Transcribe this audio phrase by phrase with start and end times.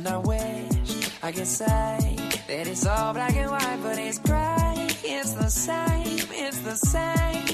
[0.00, 2.16] And I wish I could say
[2.48, 4.88] that it's all black and white, but it's gray.
[5.04, 7.49] It's the same, it's the same.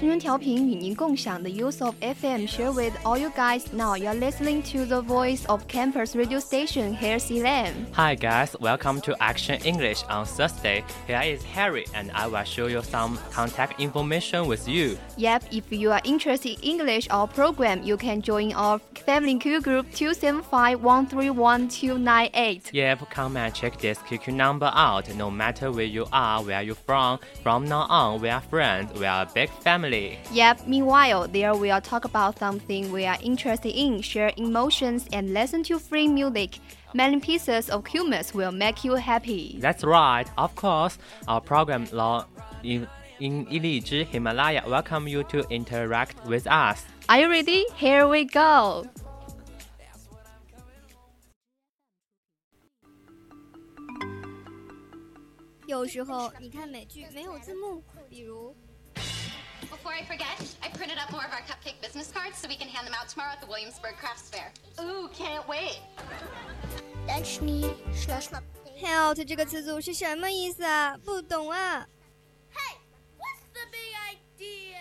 [0.00, 3.64] 青春调频与您共享的 use of FM share with all you guys.
[3.72, 6.94] Now you're listening to the voice of campus radio station.
[6.94, 7.86] Here's Elaine.
[7.92, 10.82] Hi guys, welcome to Action English on Thursday.
[11.06, 14.96] Here is Harry, and I will show you some contact information with you.
[15.16, 19.60] Yep, if you are interested in English or program, you can join our family Q
[19.60, 22.70] group 275131298.
[22.72, 25.14] Yep, come and check this QQ number out.
[25.14, 28.92] No matter where you are, where you from, from now on, we are friends.
[28.98, 30.18] We are a big family family.
[30.30, 35.64] Yep, meanwhile, there we'll talk about something we are interested in, share emotions, and listen
[35.64, 36.60] to free music.
[36.94, 39.58] Many pieces of humor will make you happy.
[39.60, 40.98] That's right, of course.
[41.26, 42.26] Our program law
[42.62, 42.86] in
[43.18, 46.84] in Iliji Himalaya welcome you to interact with us.
[47.08, 47.64] Are you ready?
[47.74, 48.86] Here we go.
[55.66, 58.54] 有时 候你看美剧没有字幕，比如
[59.70, 62.68] before I forget, I printed up more of our cupcake business cards so we can
[62.68, 64.52] hand them out tomorrow at the Williamsburg Crafts Fair.
[64.80, 65.80] Ooh, can't wait.
[68.78, 70.96] Health 这个词组是什么意思啊？
[70.98, 71.86] 不懂啊。
[72.52, 72.76] Hey,
[73.16, 74.80] what's the big idea?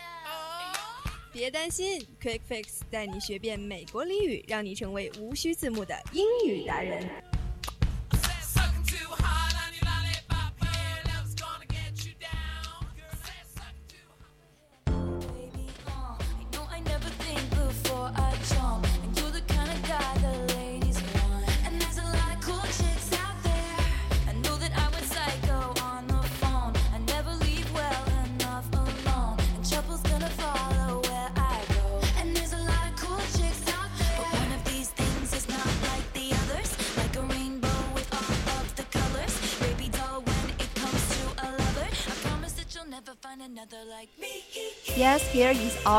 [1.31, 7.09] 别担心，Quick Fix 带你学遍美国俚语，让你成为无需字幕的英语达人。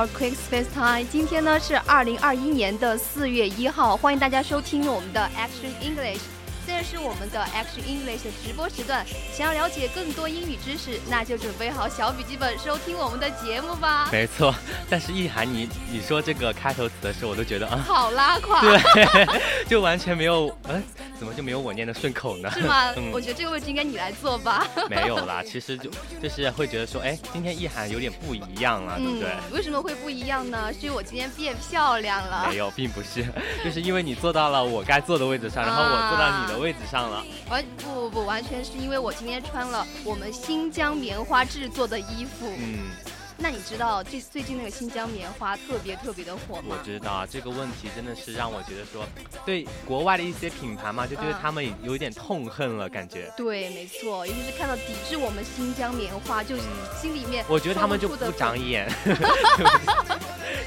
[0.01, 1.05] Here is our quick space time.
[1.09, 6.19] 今天呢是二零二一年的四月一号，欢迎大家收听我们的 Action English。
[6.63, 14.07] 现在是我们的 Action English 的直播时段，想要了解更多英语知识，那就准备好小笔记本收听我们的节目吧。
[14.11, 14.53] 没错，
[14.89, 19.27] 但是意涵你你说这个开头词的时候，我都觉得啊，好拉垮，对，
[19.67, 20.81] 就完全没有，嗯，
[21.21, 22.49] 怎么就没有我念的顺口呢？
[22.49, 22.91] 是吗？
[23.13, 24.67] 我觉得这个位置应该你来做吧。
[24.89, 25.87] 没有啦，其实就
[26.19, 29.29] 就是会觉得说，哎，今天意涵有点不一样啊，对不对？
[29.51, 30.73] 为什么会不一样呢？
[30.73, 32.47] 是因为我今天变漂亮了。
[32.49, 33.23] 没有，并不是，
[33.63, 37.23] 就是因为你坐到了我该坐的位置上，然后我坐到你的位置上了。
[37.51, 42.51] 完不不不，完全是因为我今天穿了我们新疆棉花制作的衣服。
[42.57, 42.89] 嗯，
[43.41, 46.63] 那你知道最最近那个新疆棉花特别特别的火吗？
[46.69, 49.03] 我知道这个问题真的是让我觉得说，
[49.43, 53.33] 对国外的一些品牌嘛，就觉得他们有一点痛恨了，感觉。
[53.35, 56.61] 对，没错，尤其是看到抵制我们新疆棉花，就是
[57.01, 57.43] 心里面。
[57.49, 58.87] 我觉得他们就 不长眼，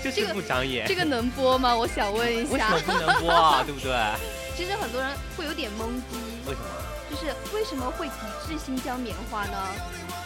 [0.03, 0.85] 就是不长眼。
[0.89, 1.77] 这个能播吗？
[1.77, 2.75] 我想问一下。
[2.75, 3.62] 为什么不能播啊？
[3.65, 3.95] 对不对？
[4.56, 6.19] 其实很多人会有点懵逼，
[6.49, 6.67] 为什么？
[7.09, 8.15] 就是为什么会抵
[8.49, 9.56] 制新疆棉花呢？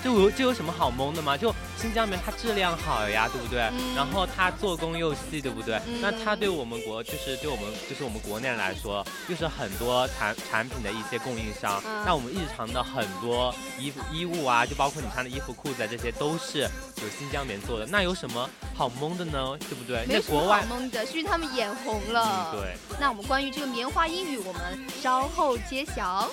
[0.03, 1.37] 这有这有什么好懵的吗？
[1.37, 3.61] 就新疆棉它质量好呀，对不对？
[3.95, 5.81] 然后它做工又细，对不对？
[6.01, 11.81] 那它对我们国就是对我们就是我们国内来说，就是很多产产品的一些供应商。
[12.05, 17.87] 那我们日常的很多衣服衣物啊，就包括你穿的衣服裤子啊，这些都是有新疆棉做的。
[17.87, 19.57] 那有什么好蒙的呢？
[19.61, 20.05] 对不对？
[20.07, 22.51] 没国外蒙的，是因为他们眼红了。
[22.53, 22.77] 对。
[22.99, 26.29] 那我们关于这个棉花英语，我们稍后揭晓。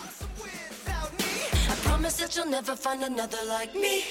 [1.85, 4.03] promise that you'll never find another like me.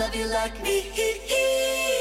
[0.00, 1.96] Love you like me.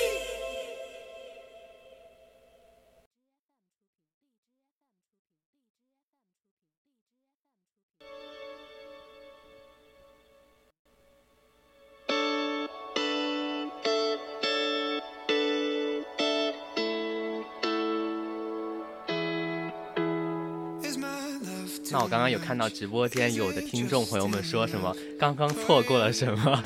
[22.09, 26.63] 刚刚有看到直播间有的听众朋友们说什么，刚刚错过了什么，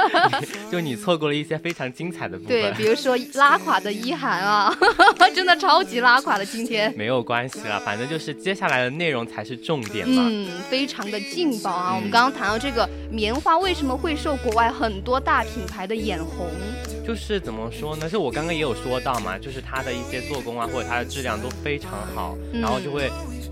[0.72, 2.74] 就你错过了一些非常精彩的部对，分。
[2.74, 4.74] 比如说拉垮的一涵啊，
[5.34, 6.92] 真的超级拉垮的今天。
[6.96, 10.26] 没有关系啦，反正就是接下来的内容才是重点嘛。
[10.30, 11.90] 嗯，非常的劲爆啊！
[11.92, 16.48] 嗯我们刚刚谈到这个棉花为什么会受国外很多大品牌的眼红？
[17.06, 18.08] 就是怎么说呢？
[18.08, 23.10] 就我刚刚也有说到嘛，就是它的一些做工啊，或者它的质量都非常好，嗯然后就会。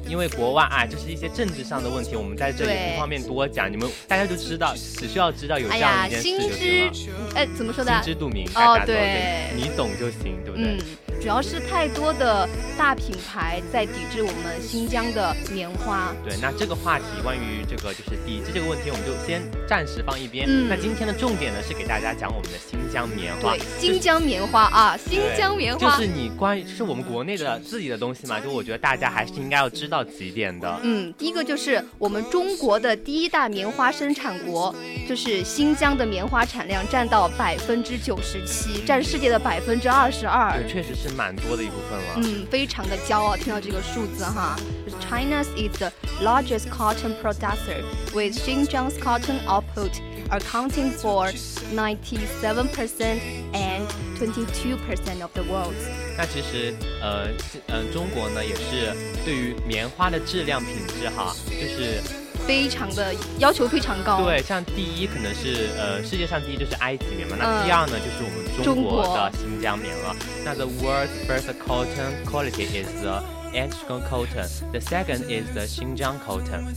[0.08, 6.92] 因为国外啊，就是一些政治上的问题，我们在这里不方便多讲，你们大家就知道，只需要知道有这样一件事就行了。
[6.92, 7.92] 知，哎，怎么说的？
[8.02, 10.78] 心知肚明，哦大家都对你懂就行，对不对？
[10.78, 10.78] 嗯，
[11.20, 16.14] 主要是太多的大品牌在抵制我们新疆的棉花。
[16.24, 20.46] 对，那这个话题关于这个就是抵制这个问题，我们就先暂时放一边。
[20.48, 23.56] 嗯那今天的重点呢是给大家讲我们的新疆棉花。
[23.56, 25.96] 对，新疆棉花啊，新疆棉花。
[25.96, 30.80] 就是你关于就是我们国内的自己的东西嘛，就我觉得大家还是应该要知道几点的。
[30.82, 34.74] 嗯，第一个就是我们中国的第一大棉花生产国，
[35.08, 40.52] 就是新疆的棉花产量占到百分之九十七，占世界的百分之二十二。
[40.52, 42.14] 对，确实是蛮多的一部分了。
[42.16, 44.56] 嗯，非常的骄傲，听到这个数字哈。
[45.00, 47.82] China is the largest cotton producer,
[48.12, 50.00] with Xinjiang's cotton output
[50.30, 51.32] accounting for
[51.74, 53.20] 97%
[53.54, 53.86] and
[54.18, 55.88] 22% of the world's.
[56.16, 57.28] 那其实呃
[57.68, 58.92] 嗯、呃、中国呢也是
[59.24, 62.02] 对于棉花的质量品质哈，就是
[62.46, 64.22] 非常的要求非常高。
[64.24, 70.15] 对，像第一可能是呃世界上第一就是埃及棉嘛，那嗯第二呢就是我们中中国国的新疆棉了。
[70.43, 73.23] 那 the world's first cotton quality is the
[73.53, 74.47] Ashton cotton.
[74.71, 76.73] The second is the Xinjiang cotton.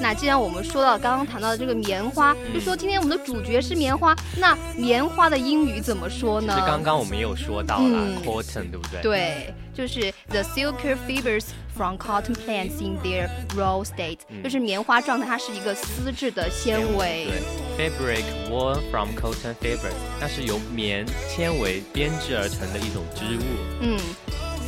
[0.00, 6.54] 那既然我们说到刚刚谈到的这个棉花，嗯就说今天我们的主角是棉花，那棉花的英语怎么说呢？
[6.58, 9.02] 是刚刚我们也有说到了、嗯 cotton，对不对？。
[9.02, 11.46] 对，就是 the silky fibers
[11.76, 17.28] from cotton plants in their raw state，、嗯就是棉花状态，它是一个丝质的纤维。
[17.76, 23.42] 对，fabric woven from cotton fibers，那是由棉纤维编织而成的一种织物。
[23.80, 23.98] 嗯。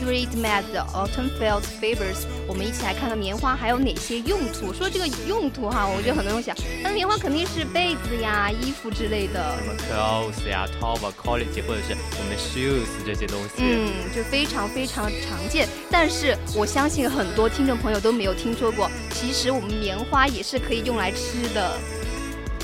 [0.02, 4.72] Thread made the autumn felt fibers，我们一起来看看棉花还有哪些用途。
[4.72, 9.56] 说这个用途哈，我觉得很多人想，那棉花肯定是被子呀、衣服之类的。
[9.58, 13.62] 什么 clothes 呀、top quality，或者是我们的 shoes 这些东西。
[13.62, 15.69] 嗯，就非常非常常见。
[15.88, 21.78] 但是我相信很多听众朋友都没有听说过，其实我们棉花也是可以用来吃的，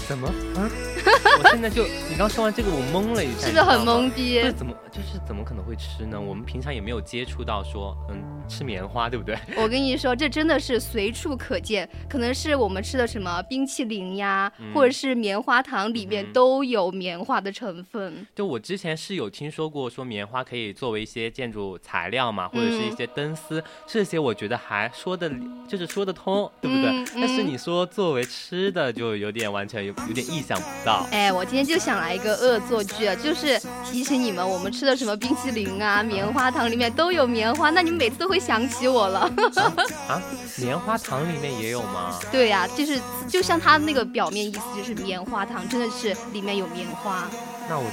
[0.09, 0.27] 怎么
[0.57, 0.69] 啊？
[1.43, 4.53] 我现在就你刚说完这个，我懵了一下，是不是很懵逼这？
[4.53, 6.21] 怎么就是怎么可能会吃呢？
[6.21, 9.37] 我们平常也没有接触到说，嗯，吃棉花，对不对？
[9.57, 18.27] 我跟你说，这真的是随处可见，可能是我们吃的什么冰淇淋呀，嗯或者是棉花糖里面嗯都有棉花的成分。
[18.35, 25.31] 就我之前是有听说过，说棉花可以作为一些建筑材料嘛，或者是一些灯丝，这些我觉得还说的，
[25.69, 26.91] 就是说得通，对不对？
[26.91, 30.98] 嗯但是嗯你说作为吃的，就有点完全有有点意想不到。
[31.11, 39.21] 哎，我今天就想来一个恶作剧啊，就是提醒你们，我们吃的什么冰淇淋啊、棉花糖里面都有棉花，那你们每次都会想起我了。
[40.09, 40.23] 啊，
[40.57, 42.19] 棉花糖里面也有吗？
[42.31, 47.29] 对呀、就是就像它那个表面意思就是棉花糖，真的是里面有棉花。
[47.69, 47.85] 那我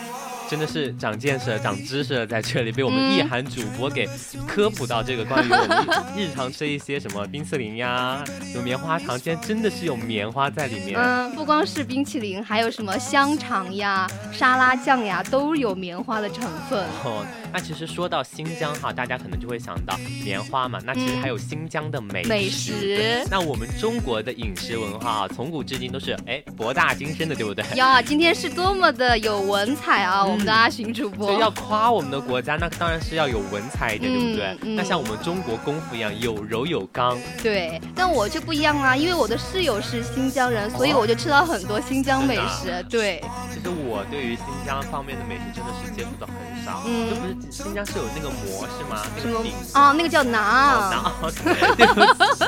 [0.49, 4.07] 真的是长见识了、长知识了，在这里被我们嗯意涵主播给
[4.47, 5.85] 科普到这个关于我们
[6.15, 8.23] 日常吃一些什么冰淇淋呀、
[8.53, 10.99] 有棉花糖，竟然真的是有棉花在里面。
[10.99, 16.79] 嗯，不光是冰淇淋，还有什么香肠呀、沙拉酱呀，都有棉花的成分。
[17.03, 22.29] 哦，那其实说到新疆哈，大家可能就会想到棉花嘛，那其实嗯还有新疆的美食。
[22.29, 27.65] 美食那我们中国的饮食文化啊，从古至今都是哎博大精深的，对不对？
[27.75, 30.25] 呀，今天是多么的有文采啊！
[30.35, 34.75] 我们的阿寻主播所以要夸我们的国家，那当然是要有文采一点，对不对？
[34.75, 37.17] 那像我们中国功夫一样，有柔有刚。
[37.41, 42.83] 对，但我就不一样啦，因为我的室友是新疆人，所以哦我就吃到很多新疆美食。
[42.89, 43.23] 对，
[43.53, 49.01] 其实我对于新疆方面的美食真的是接触的很少，嗯就不是新疆是有那个馍是吗？
[49.15, 49.53] 那什么个饼。
[49.71, 49.93] 啊？
[49.93, 50.91] 那个叫哦
[51.23, 51.45] 馕，馕
[51.77, 52.01] 对不
[52.35, 52.45] 起，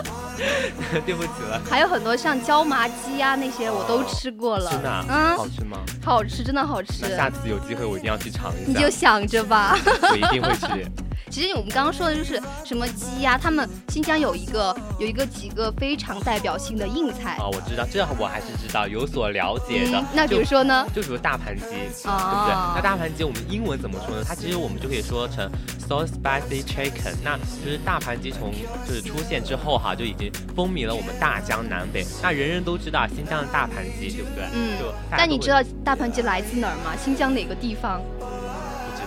[1.05, 1.61] 对不起了。
[1.69, 4.71] 还有很多像椒麻鸡呀、那些我都吃过了。
[4.71, 5.77] 真的啊、嗯，好吃吗？
[6.03, 7.15] 好吃，真的好吃那。
[7.15, 8.67] 下次有机会我一定要去尝一下。
[8.67, 9.77] 你就想着吧。
[10.11, 11.06] 我一定会吃。
[11.29, 17.37] 其实我们刚刚说的就是什么鸡呀、他们新疆有一个有一个几个非常代表性的硬菜。
[17.37, 19.97] 啊，我知道，这我还是知道，有所了解的。
[19.99, 20.87] 嗯那比如说呢？
[20.95, 22.11] 就比如大盘鸡，对不对？
[22.11, 24.23] 哦那大盘鸡我们英文怎么说呢？
[24.25, 25.49] 它其实我们就可以说成
[25.87, 27.13] so spicy chicken。
[27.23, 28.51] 那就是大盘鸡从
[28.87, 32.05] 就是出现之后哈，就已经风靡了我们大江南北。
[32.23, 34.45] 那人人都知道新疆的大盘鸡，对不对？
[34.53, 36.95] 嗯就但你知道大盘鸡来自哪儿吗？
[36.95, 38.01] 新疆哪个地方？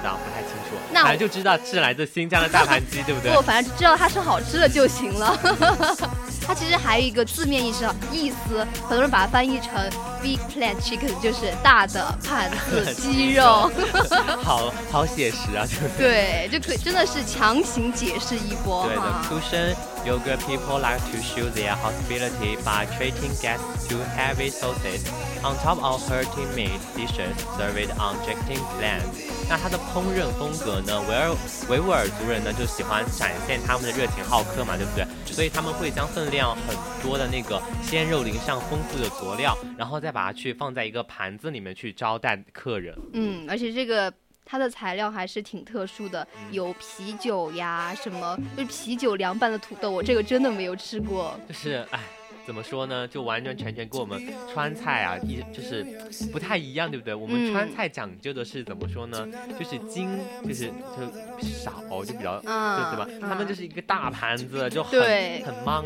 [0.01, 0.19] 不知道？
[0.25, 0.77] 不太清楚。
[0.93, 3.43] 那正就知道是来自新疆的大盘鸡， 对不对不，？
[3.43, 5.39] 反正知道它是好吃的就行了。
[6.47, 9.71] 它其实还有一个字面意思，意思很多人把它翻译成
[10.21, 13.71] big plant chicken，就是大的盘子 鸡肉。
[14.43, 16.49] 好好写实啊，对不对？
[16.51, 19.23] 对，就可以真的是强行解释一波对的哈。
[19.31, 25.05] ，cushion yoga people like to show their hospitality by treating guests to heavy sauces
[25.43, 29.03] on top of hearty meat dishes served on Jacting land。
[29.49, 31.37] 那它的烹饪风格呢，维尔
[31.69, 35.07] 维吾尔族人呢就喜欢展现他们的热情好客嘛，对不对？
[35.27, 42.97] 所以他们会将分量很多的那个鲜肉淋上丰富的佐料，然后再把它去放在一个盘子里面去招待客人。
[43.13, 44.13] 嗯，而且这个。
[44.51, 51.39] 它的材料还是挺特殊的，嗯有啤酒呀，什么就是啤酒凉拌的土豆，我这个真的没有吃过。
[51.49, 52.01] 就是哎，
[52.45, 53.07] 怎么说呢？
[53.07, 54.21] 就完完全全跟我们
[54.53, 55.87] 川菜啊，一就是
[56.33, 57.15] 不太一样，对不对？
[57.15, 59.25] 我们嗯川菜讲究的是怎么说呢？
[59.57, 63.29] 就是精，就是就少，就比较，嗯对对吧？
[63.29, 65.85] 他们就是一个大盘子，就很对很忙。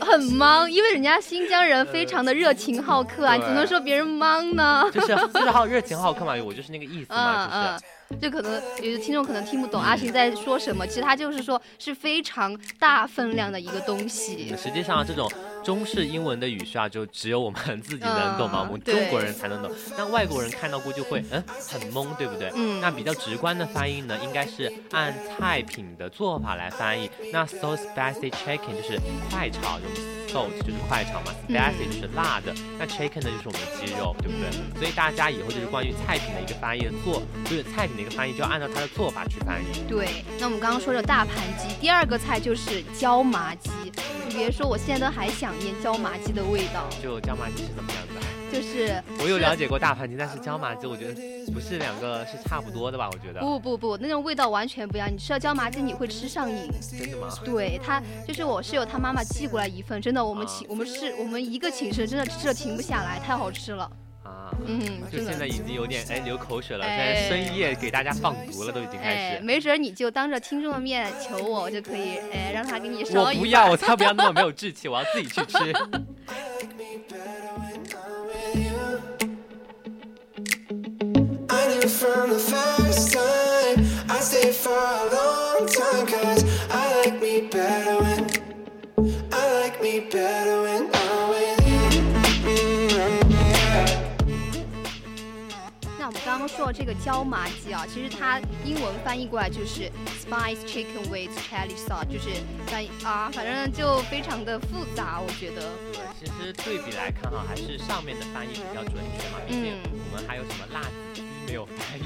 [0.00, 4.88] 很忙，因为人家新疆人非常的热情好客啊，你怎么能说别人忙呢？
[4.94, 7.93] 就是就是好热情好客嘛，我就是那个意思嘛，就是。
[8.20, 14.54] 就可能有的听众可能听不懂阿行在说什么，其实他就是说是非常大分量的一个东西。
[14.56, 15.30] 实际上，这种
[15.64, 19.70] 中式英文的语序啊，就只有我们自己能懂嘛，嗯我们中国人才能懂。
[19.96, 22.50] 那外国人看到估计会，嗯，很懵，对不对？
[22.54, 27.10] 嗯那比较直观的翻译呢，应该是按菜品的做法来翻译。
[27.32, 30.23] 那 so spicy chicken 就是快炒，就是
[30.58, 34.48] 就是快炒嘛嗯，spicy 就是辣的，那 chicken 呢就是我们的鸡肉，对不对？
[34.52, 39.66] 嗯所以大家以后就是关于菜品的一个翻译的做，就是菜品的一个翻译，就要按照它的做法去翻译。
[39.88, 43.70] 对，那我们刚刚说的大盘鸡，第二个菜就是椒麻鸡。
[44.28, 48.20] 你别说，我现在都还想念椒麻鸡的味道，就椒麻鸡是怎么样子的？
[48.54, 51.14] 就是我有了解过大盘鸡，但是椒麻鸡我觉得
[51.52, 53.10] 不是两个是差不多的吧？
[53.12, 53.40] 我觉得。
[53.40, 55.12] 不不不，那种味道完全不一样。
[55.12, 56.70] 你吃了椒麻鸡，你会吃上瘾。
[56.96, 57.28] 真的吗？
[57.44, 63.90] 对他，就是我室友他妈妈寄过来一份，真的，我们寝、我们是我们一个寝室真的吃的停不下来，太好吃了。
[64.22, 64.80] 啊，嗯，
[65.10, 69.42] 就现在已经有点哎流口水了，现哎在深夜给大家放毒了，都已经开哎，始。
[69.42, 75.58] 没准你就当着听众的面求我，我就可以哎让他给你烧一我不要，我才不要那么没有志气，我要自己去吃。
[81.88, 87.96] from the first time I stayed for a long time Cause I like me better
[88.00, 88.26] when
[89.32, 91.74] I like me better when I'm with you
[92.44, 92.90] Mm,
[93.30, 94.00] yeah.
[95.98, 99.90] 那我们刚刚说的这个椒麻鸡啊，其实它英文翻译过来就是
[100.22, 102.28] spice chicken with chili sauce，就是
[102.66, 105.62] 翻译啊，反正就非常的复杂，我觉得。
[105.92, 109.80] 对，其实对比来看哈，还是上面的翻译比较准确嘛，毕竟嗯
[110.12, 110.80] 我们还有什么辣
[111.54, 112.02] 有翻译。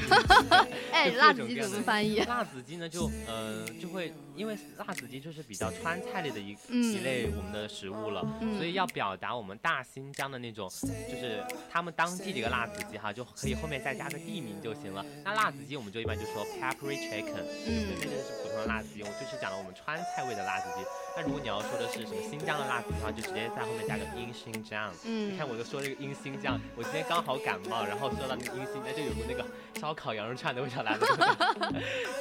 [0.92, 2.20] 哎，辣子鸡怎么翻译？
[2.20, 10.68] 辣子鸡呢，就呃就会因为辣子鸡就是比较川菜类的一、嗯一类我们的食物了，嗯所以要表达我们大新疆的那种，
[11.10, 15.04] 就是他们当地的一个辣子鸡哈，就可以后面再加个地名就行了。
[15.24, 20.84] 那辣子鸡我们就一般就说 peppery chicken，嗯对，那个是普通的辣子鸡，我就是讲了我们川菜味的辣子鸡。
[21.16, 24.90] 那如果你要说的是什么新疆的辣子鸡的话，就直接在后面加个 in 新疆。
[25.04, 29.44] 嗯你看我就说这个 in 新疆，我今天刚好感冒，然后说到那个 in 新疆，就有个那个
[29.80, 31.06] 烧烤羊肉串的味道来了。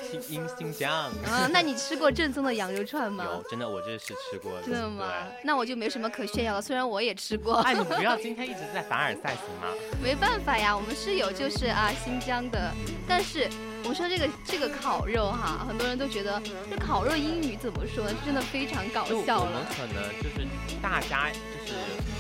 [0.03, 0.91] 新 in 新疆。
[1.24, 3.24] 啊，那你吃过正宗的羊肉串吗？
[3.24, 4.63] 有，真的，我这是吃过的。
[4.63, 5.13] 真的吗？
[5.43, 7.55] 那我就没什么可炫耀了，虽然我也吃过。
[7.62, 9.74] 哎，你不要今天一直在凡尔赛行吗？
[10.03, 12.74] 没办法呀，我们室友就是啊新疆的，
[13.07, 13.48] 但是
[13.88, 18.13] 我说这个这个烤肉哈，很多人都觉得这烤肉英语怎么说呢？
[18.25, 19.63] 真的非常搞就我们。
[19.72, 20.46] 可能就是
[20.82, 21.74] 大家就是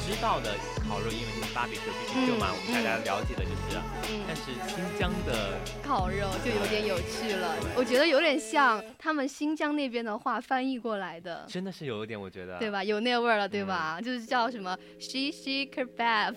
[0.07, 0.55] 知道的
[0.87, 3.77] 烤肉英文就是 barbecue BBQ 嘛，嗯我们大家了解的就是，
[4.09, 12.71] 嗯但是新疆的烤肉就有点有趣了，我觉得有点像他们新疆那边的话翻译过来的，真的是有一点，我觉得，对？
[12.71, 12.81] 吧？
[12.81, 13.99] 有那味儿了，对吧？
[14.01, 16.33] 就是叫什么 shish kebab，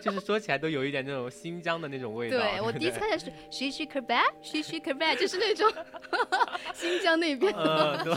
[0.00, 2.38] 就是说起来都有一点那种新疆的那种味道。
[2.38, 5.70] 对我第一次看见是 she she kebab she she kebab，就是那种
[6.74, 7.52] 新疆那边。
[7.56, 8.14] 嗯，对。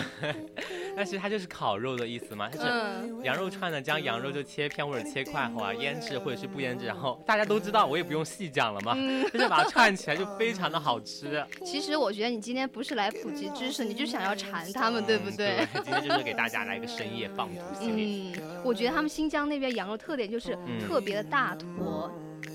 [0.95, 8.95] 但是它就是烤肉的意思嘛，它是羊肉串呢，将羊肉就切片或者切块后啊，腌制或者是不腌制，然后大家都知道，我也不用细讲了嘛，
[9.31, 11.43] 就是把它串起来就非常的好吃。
[11.63, 15.65] 其实我觉得你今天不是来普及知识，你就想要馋他们，对不对？
[15.83, 18.33] 今天就是给大家来一个深夜放毒系列。
[18.37, 22.11] 嗯，我觉得他们新疆那边羊肉特点就是特别的大坨。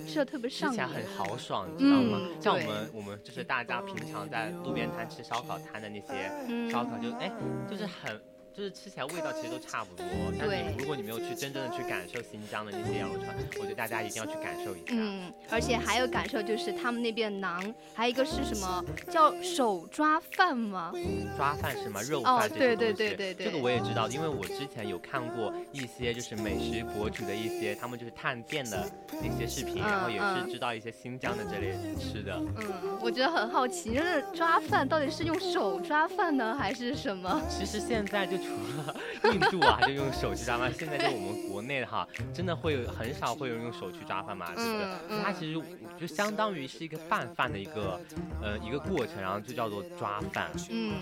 [0.06, 2.18] 吃的特别上瘾，吃起来很豪爽，你知道吗？
[2.40, 6.30] 像我们我们就是大家平常在路边摊吃烧烤摊的那些
[6.70, 7.30] 烧烤，就哎
[7.68, 8.20] 就是很。
[8.56, 10.06] 就是吃起来味道其实都差不多，
[10.38, 14.84] 但你如果你没有去真正的去感受新疆的那些羊肉串，我觉得大家一定要去感受一下。
[14.92, 20.90] 嗯，而且还有感受就是他们那边馕，还有一个是什么叫手抓饭吗？
[21.36, 22.00] 抓饭是吗？
[22.00, 32.34] 肉饭这对对对对对，这个我也知道，因为我之前有看过一些就是美食博主的一些他们就是探店的那些视频，然后也是知道一些新疆的这类吃的。
[32.56, 37.42] 嗯，我觉得很好奇，就是抓饭到底是用手抓饭呢，还是什么？
[37.50, 38.45] 其实现在就。
[38.46, 38.94] 除 了
[39.34, 40.72] 印度啊，就用手去抓饭。
[40.72, 45.22] 现在就我们国内哈，真的会有很少会有人用手去抓饭嘛，对不对？
[45.22, 45.60] 它其实
[45.98, 48.00] 就相当于是一个拌饭的一个
[48.42, 50.50] 呃一个过程，然后就叫做抓饭。
[50.70, 50.94] 嗯，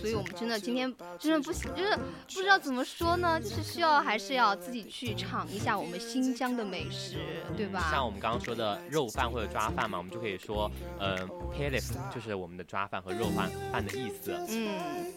[0.00, 7.16] 所以我们真的今天真的不行，就是不知道怎么说呢，就是需要还是要自己去尝一下我们新疆的美食，
[7.56, 7.88] 对吧？
[7.90, 11.16] 像我们刚刚说的肉饭或者抓饭嘛，我们就可以说，呃
[11.52, 14.32] p a l i f 就是我们的抓饭和肉饭饭的意思。
[14.48, 15.12] 嗯。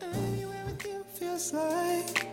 [0.00, 2.26] Anywhere with you feels like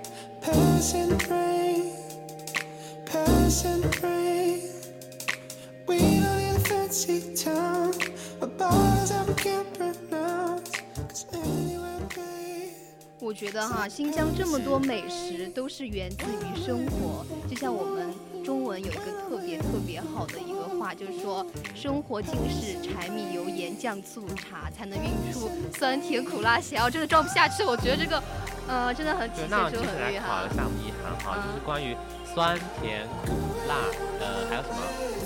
[13.20, 18.08] 我觉得哈，新疆这么多美食都是源自于生活，就像我们
[18.44, 21.46] 中文有一个特别特别好的一个话，就是说
[21.76, 26.82] 生活尽是柴米油盐酱醋茶，才能运出酸甜苦辣咸。
[26.82, 28.24] 我真的装不下去，我觉得这个。
[28.70, 30.28] 呃，真的很体现出很厉害。
[30.28, 31.96] 考一下我们一涵哈，就是关于
[32.36, 33.32] 酸甜苦
[33.66, 33.80] 辣，
[34.20, 34.76] 呃，还有什么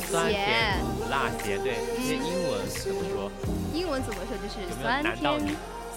[0.05, 3.31] 酸甜苦辣咸，对，这些英文怎么说？
[3.73, 4.37] 英文怎么说？
[4.37, 5.41] 就是酸甜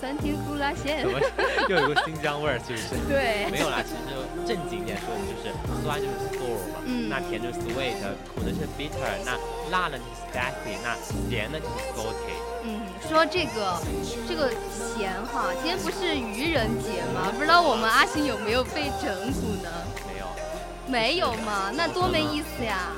[0.05, 1.01] 酸甜苦辣咸。
[1.01, 2.59] 又有个新疆味儿？
[2.61, 2.89] 是不是？
[3.09, 3.49] 对。
[3.51, 4.13] 没有啦，其实
[4.45, 5.49] 正经一点说，就是
[5.83, 7.97] 酸就是 sour 嘛，嗯，那甜就是 sweet，
[8.29, 9.33] 苦的是 bitter，那
[9.71, 10.93] 辣呢就是 spicy，那
[11.31, 12.37] 咸呢就是 salty。
[12.65, 13.81] 嗯，说这个
[14.29, 17.33] 这个咸哈，今天不是愚人节吗？
[17.35, 19.71] 不知道我们阿星有没有被整蛊呢？
[20.07, 20.27] 没有，
[20.87, 21.73] 没有嘛？
[21.75, 22.93] 那多没意思呀！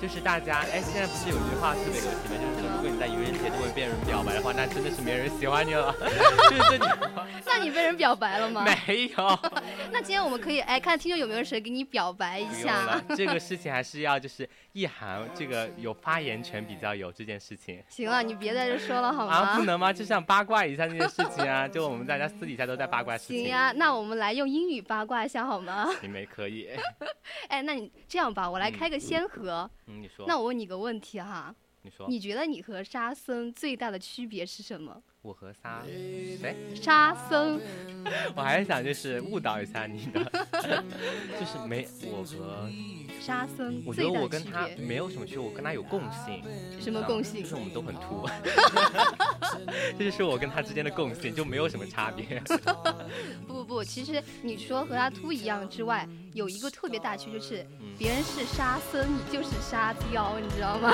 [0.00, 2.40] 就是大家哎，现在不是有句话特别流行吗？
[2.40, 5.94] 就是说，如果你在愚人节都会被人表白的话，那真的是没人喜欢你了。
[6.00, 7.26] 就是这句话。
[7.44, 8.64] 那你被人表白了吗？
[8.64, 9.38] 没有。
[9.92, 12.98] 那今天我们可以哎，看听众有没有谁给你表白一下。
[13.14, 17.82] 这个事情还是要就是意涵这个有发言权比较有这件事情。
[17.88, 19.32] 行了，你别在这说了好吗？
[19.34, 19.92] 啊，不能吗？
[19.92, 23.38] 就想八卦一下这件事情啊，就我们大家私底下都在八卦事情。
[23.38, 25.88] 行呀，那我们来用英语八卦一下好吗？
[26.02, 26.68] 你们可以。
[27.48, 29.68] 哎，那你这样吧，我来开个先河。
[29.86, 30.24] 嗯，你说。
[30.28, 31.54] 那我问你个问题哈。
[31.82, 32.06] 你说。
[32.08, 35.02] 你觉得你和沙僧最大的区别是什么？
[35.22, 36.38] 我和沙谁？
[36.74, 37.60] 沙僧。
[38.34, 40.24] 我还是想就是误导一下你的，
[41.38, 42.70] 就是没我和
[43.20, 43.82] 沙僧。
[43.84, 46.42] 我觉得我跟他没有什么区别，我跟他有共性。
[46.80, 47.42] 什么共性？
[47.42, 48.28] 就是我们都很秃。
[49.98, 52.42] 这就是我跟他之间的共性，就没有什么差别。
[53.46, 57.66] 不不不，其实你说和他秃一样之外，有一个特别大区就是，
[57.98, 60.92] 别人是沙僧，你就是沙雕，你知道吗？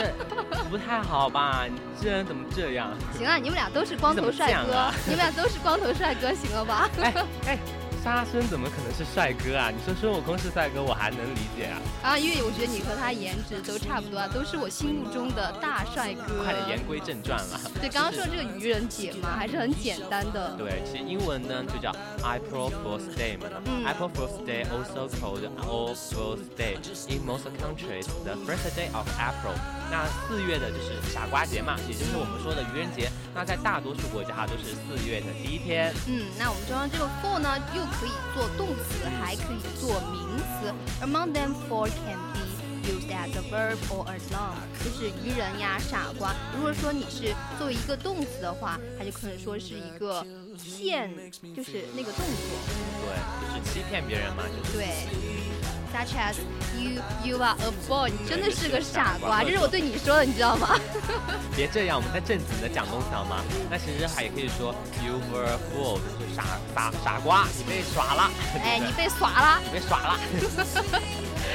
[0.71, 1.67] 不太好吧？
[1.67, 2.93] 你这人怎么这样？
[3.17, 6.91] 行啊，你们俩都是光头帅哥，你们俩都是光头帅哥，行了吧？
[7.01, 7.15] 哎
[7.47, 7.59] 哎。
[8.07, 9.69] 沙僧怎么可能是帅哥啊？
[9.69, 11.83] 你说孙悟空是帅哥，我还能理解啊。
[12.05, 16.45] 啊，因为我觉得你和他颜值都差不多啊，都是我心目中的大帅哥。
[16.45, 17.61] 快点言归正传了。
[17.81, 20.55] 对，刚刚说的这个愚人节嘛，还是很简单的。
[20.57, 21.91] 对，其实英文呢就叫
[22.23, 23.51] April Fool's Day 嘛。
[23.83, 26.79] April Fool's Day also called All Fool's Day
[27.11, 29.59] in most countries, the first day of April。
[29.91, 33.11] 那四月的就是傻瓜节嘛，也就是我们说的愚人节。
[33.35, 35.93] 那在大多数国家哈都是四月的第一天。
[36.07, 37.83] 嗯，那我们中央这个 for 呢又。
[37.99, 40.73] 可以做动词，还可以做名词。
[41.03, 42.41] Among them, four can be
[42.89, 46.35] used as a verb or a noun，就是愚人呀、傻瓜。
[46.55, 50.25] 如果说你是作为一个动词的话，它就可能说是一个
[50.59, 51.11] 骗，
[51.55, 52.59] 就是那个动作。
[53.01, 54.77] 对，就是欺骗别人嘛，就是。
[54.77, 55.56] 对。
[55.97, 56.37] Such as
[56.77, 60.79] you you are a boy，你真的是个傻瓜，这是我对你说的，你知道吗？
[61.57, 63.41] 别这样，我们在正经的讲东西好吗？
[63.71, 68.31] 那其实还可以说 you were a fool，就是傻傻傻瓜，你被耍了。
[68.63, 70.19] 哎，你被耍了，你被耍了。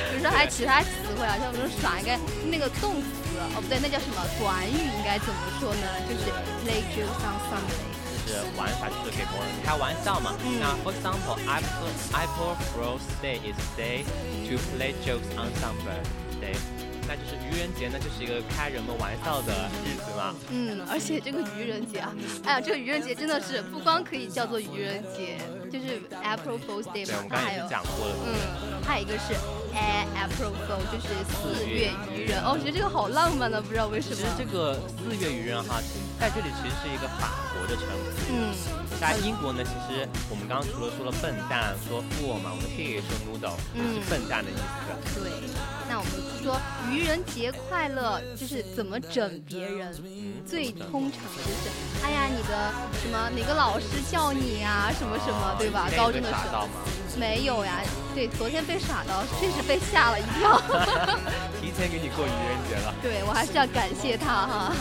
[0.10, 2.18] 比如说还有其他词汇啊，像我们说耍应该
[2.50, 3.08] 那个动词
[3.54, 5.86] 哦，不对，那叫什么短语应该怎么说呢？
[6.10, 6.34] 就是
[6.66, 7.86] play jokes on Sunday，
[8.26, 10.34] 就是玩法，就是给某人开玩笑嘛。
[10.60, 14.04] 那 for example, April April Fool's Day is day
[14.50, 16.56] to play jokes on Sunday.
[17.08, 20.34] 那就是愚人节呢，就是一个开人们玩笑的日子嘛。
[20.50, 22.14] 嗯，而且这个愚人节啊，
[22.46, 25.38] 哎呀，这个愚人节真的是不光可以叫做愚人节，
[25.70, 28.16] 就是 April Fool's Day 嘛，它还有讲过了。
[28.26, 29.34] 嗯，还有一个是
[29.72, 32.44] April Fool，就是四月愚人。
[32.44, 34.16] 哦，我觉得这个好浪漫呢，不知道为什么。
[34.16, 35.82] 其实这个四月愚人哈，
[36.20, 38.12] 在这里其实是一个法国的称呼。
[38.30, 38.54] 嗯，
[39.00, 45.20] 在英国呢，其实我们刚刚除了说了笨蛋，说 fool 嘛，我们可以说 noodle，就是笨蛋的意思。
[45.20, 45.32] 对。
[45.90, 46.56] 那我们说
[46.90, 49.92] 愚人节快乐，就是怎么整别人？
[50.48, 51.70] 最通常的就是，
[52.04, 54.92] 哎呀，你的什么哪个老师叫你啊？
[54.98, 55.90] 什么什么，对吧？
[55.96, 56.68] 高中的时候
[57.20, 57.80] 没有呀。
[58.16, 60.60] 对，昨天被耍到，确实被吓了一跳。
[61.62, 62.94] 提前给你过愚人节了。
[63.02, 64.74] 对，我还是要感谢他哈。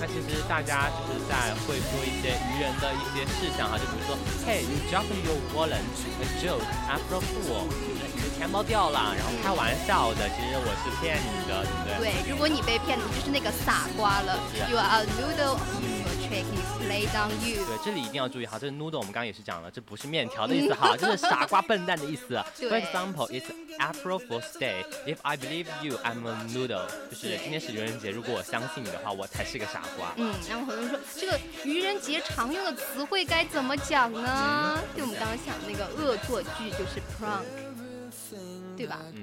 [0.00, 7.70] 那其实大家就是在会说一些愚人的一些事项哈，就比如说，Hey, you dropped your wallet, a joke, after all.
[8.36, 12.10] 钱包掉了，然后开玩笑的，其实我是骗你的，对不对？
[12.10, 14.34] 对，如果你被骗，你就是那个傻瓜了。
[14.68, 15.54] You are a noodle,
[16.32, 17.62] trick is played on you。
[17.66, 22.42] 对，这里一定要注意哈，这是 noodle 我们刚刚也是讲了，这不是面条的意思哈，这是傻瓜笨蛋的意思。
[22.58, 23.44] For example, it's
[23.78, 24.84] April Fool's Day.
[25.06, 26.86] If I believe you, I'm a noodle.
[27.10, 30.14] 就是今天是愚人节，如果我相信你的话，我才是个傻瓜。
[30.16, 34.80] 嗯，然后很多人说这个愚人节常用的词汇该怎么讲呢？
[34.96, 37.71] 就我们刚刚讲那个恶作剧，就是 prank。
[38.76, 38.98] 对吧？
[39.14, 39.22] 嗯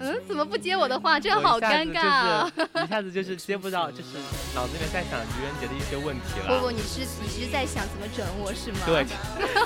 [0.00, 1.18] 嗯，怎么不接我的话？
[1.20, 2.46] 这样好尴尬。
[2.84, 4.18] 一下子就是接不到， 就是
[4.54, 6.58] 脑子里面在想愚人节的一些问题了。
[6.58, 8.80] 不不，你是你是在想怎么整我是吗？
[8.86, 9.04] 对，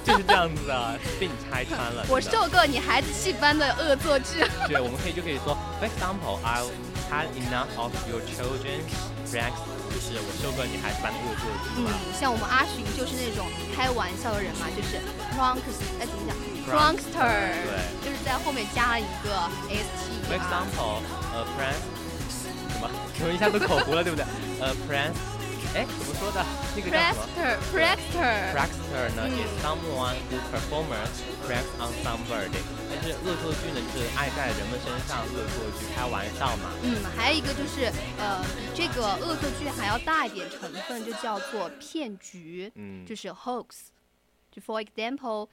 [0.04, 2.04] 就是这样子的，被你拆穿了。
[2.08, 4.44] 我受够你孩子气般的恶作剧。
[4.68, 6.62] 对，我们可以就可以说，For example, I
[7.10, 8.92] had enough of your children's
[9.28, 9.64] pranks.
[9.88, 11.80] 就是我受够你孩子般的恶作剧。
[11.80, 11.88] 嗯，
[12.20, 15.00] 像我们阿寻就是那种开玩笑的人嘛，就是
[15.32, 15.64] prank，
[16.00, 16.36] 哎怎么讲
[16.68, 19.34] ？Prankster，对，就是在后面加了一个
[19.68, 20.08] s t。
[20.28, 21.00] For example，
[21.32, 21.80] 呃，prank，
[22.28, 22.48] 什
[22.80, 22.90] 么？
[23.24, 24.24] 我一下都口糊了，对不对？
[24.60, 25.12] 呃，prank，
[25.74, 26.44] 哎，怎么说的？
[26.76, 27.24] 那个叫什么
[27.72, 32.60] ？Prankster，Prankster 呢？Is someone who performs pranks on somebody。
[32.90, 36.68] 但是恶作剧呢，就是爱在人们身上恶作剧，开玩笑嘛。
[36.82, 42.70] 嗯，还有一个就是，呃，比这个恶作剧还要大一点成分，就叫做骗局。
[42.74, 43.88] 嗯，就是 hoax。
[44.52, 45.48] 就 For example。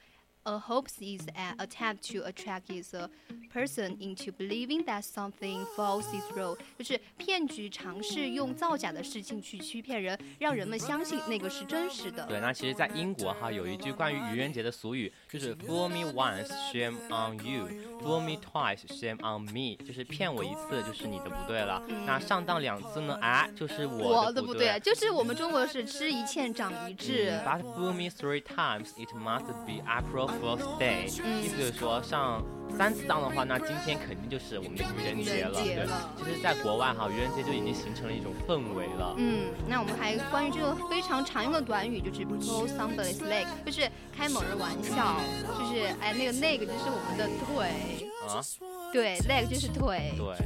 [0.46, 3.10] A hoax is an attempt to attract is a
[3.52, 12.24] person into believing that something false is real，就是骗局，尝试用造假的事情去欺骗人，让人们相信那个是真实的。
[12.26, 17.68] 对，那其实，在英国哈，有一句关于愚人节的俗语，就是 Fool me once, shame on you;
[18.00, 24.80] Fool me twice, shame on me，就是骗我一次就是你的不对了，那上当两次呢，哎，就是我的不对。
[24.80, 27.38] 就是我们中国是吃一堑长一智。
[27.44, 30.30] But fool me three times, it must be April.
[30.40, 32.42] First day，意思就是说上
[32.76, 35.60] 三次当的话，那今天肯定就是我们的愚人节了。
[35.62, 35.86] 对，
[36.18, 39.14] 其实，在国外哈，愚人节就已经形成了一种氛围了。
[39.18, 45.16] 嗯，那我们还关于这个非常常用的短语，就是 pull somebody's leg，就是开某人玩笑，
[45.58, 48.42] 就是哎那个那个就是我们的腿啊，
[48.92, 50.14] 对，leg 就是腿。
[50.16, 50.36] 对。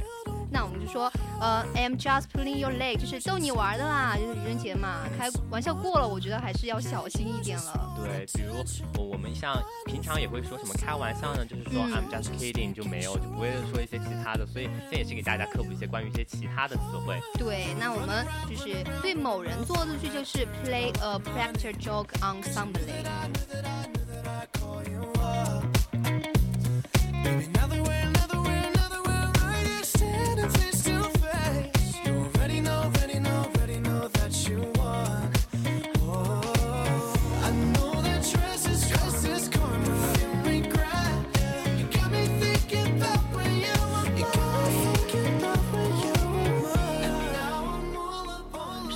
[0.53, 7.95] 那我们就说，呃，I'm just pulling your leg，就是逗你玩的啦，就是愚人节嘛，开玩笑过了，我觉得还是要小心一点了。
[8.03, 8.55] 对，比如
[8.97, 17.17] 我我们像平常也会说什么开玩笑呢，就是说 I'm just kidding 就没有，就不会说一些其他的，所以这也是给大家科普一些关于一些其他的词汇。
[17.35, 23.05] 对，那我们就是对某人做的去就是 play a practical joke on somebody。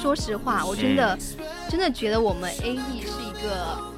[0.06, 1.18] 说实话，我真的
[1.68, 3.95] 真的觉得我们 A E 是一个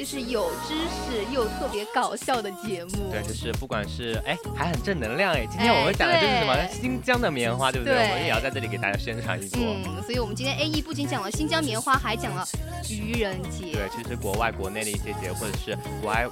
[0.00, 3.10] 就是有知识又特别搞笑的节目。
[3.12, 5.44] 对，就是不管是哎，还很正能量哎。
[5.44, 8.08] 今天我们讲的就是什么新疆的棉花，对不对？
[8.08, 9.60] 我们也要在这里给大家宣传一波。
[9.60, 12.48] 嗯，所以我们今天 A E 不仅讲了新疆棉花，还讲了
[12.88, 13.72] 愚人节。
[13.74, 16.26] 对，其实国外、国内的一些节，或者是国外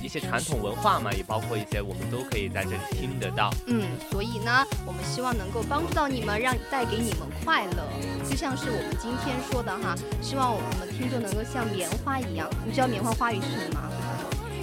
[0.00, 3.52] 一些传统文化嘛，也包括一些我们都可以在这里听得到。
[3.66, 7.82] 嗯，所以呢，我们希望能够帮助到你们，让带给你们快乐。
[8.30, 12.48] 就像是我们今天说的哈，希望我们听众能够像棉花一样。
[12.64, 14.17] 你知道棉花花语是什么吗？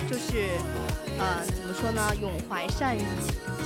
[0.10, 0.50] 就是，
[1.20, 2.12] 呃，怎么说呢？
[2.22, 3.04] 永怀善意。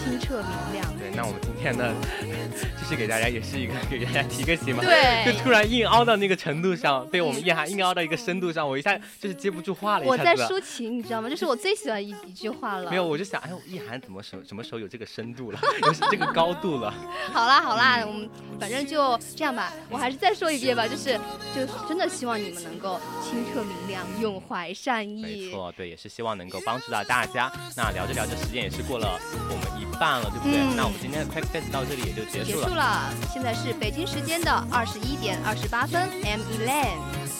[0.02, 0.98] 清澈明亮。
[0.98, 1.94] 对，那我们今天呢，
[2.80, 4.82] 就是给大家也是一个给大家提个醒嘛。
[4.82, 5.26] 对。
[5.26, 10.06] 就突然硬凹到那个程度上，被我们叶涵硬凹到一个深度上，我一下就是接不住话了。
[10.06, 11.28] 我在抒情，你知道吗？
[11.30, 12.90] 这是我最喜欢一一句话了。
[12.90, 16.94] 没有，我就想，哎呦，叶涵怎么什什么时候有这个深度了， 有这个高度了？
[17.34, 19.74] 好啦好啦，我们反正就这样吧。
[19.90, 21.20] 我还是再说一遍吧，就是
[21.54, 25.48] 就是真的希望你们能够清澈明亮，永怀善意。
[25.48, 27.52] 没错，对，也是希望能够帮助到大家。
[27.76, 29.90] 那聊着聊着，时间也是过了我们一。
[30.00, 30.64] 半了，对不对？
[30.78, 32.64] 那我们今天的 Quick Face 到这里也就结束了。
[32.64, 37.39] 结束了，现在是北京时间的二十一点二十八分，M Eleven。